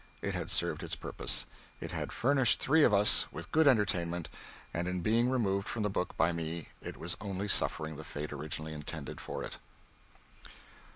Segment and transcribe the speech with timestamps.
[0.23, 1.45] It had served its purpose.
[1.79, 4.29] It had furnished three of us with good entertainment,
[4.73, 8.33] and in being removed from the book by me it was only suffering the fate
[8.33, 9.57] originally intended for it.